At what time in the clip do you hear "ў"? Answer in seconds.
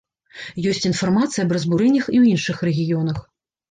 2.25-2.35